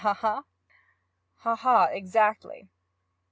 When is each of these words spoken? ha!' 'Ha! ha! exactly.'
ha!' 0.03 0.43
'Ha! 1.37 1.55
ha! 1.57 1.83
exactly.' 1.91 2.67